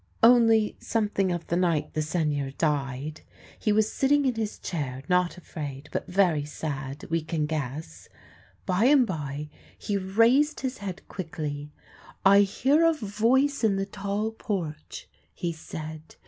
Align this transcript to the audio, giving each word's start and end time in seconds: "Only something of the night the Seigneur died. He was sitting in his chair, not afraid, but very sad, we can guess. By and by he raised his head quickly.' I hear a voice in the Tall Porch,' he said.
"Only 0.23 0.75
something 0.79 1.31
of 1.31 1.45
the 1.45 1.55
night 1.55 1.93
the 1.93 2.01
Seigneur 2.01 2.49
died. 2.57 3.21
He 3.59 3.71
was 3.71 3.93
sitting 3.93 4.25
in 4.25 4.33
his 4.33 4.57
chair, 4.57 5.03
not 5.07 5.37
afraid, 5.37 5.89
but 5.91 6.07
very 6.07 6.43
sad, 6.43 7.05
we 7.11 7.21
can 7.21 7.45
guess. 7.45 8.09
By 8.65 8.85
and 8.85 9.05
by 9.05 9.49
he 9.77 9.97
raised 9.97 10.61
his 10.61 10.79
head 10.79 11.07
quickly.' 11.07 11.71
I 12.25 12.39
hear 12.39 12.83
a 12.83 12.93
voice 12.93 13.63
in 13.63 13.75
the 13.75 13.85
Tall 13.85 14.31
Porch,' 14.31 15.07
he 15.35 15.53
said. 15.53 16.15